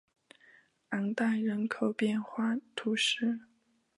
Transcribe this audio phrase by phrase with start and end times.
[0.89, 3.41] 昂代人口变化图示